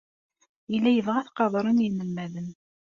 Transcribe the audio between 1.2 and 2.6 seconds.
t-qadren yinelmaden.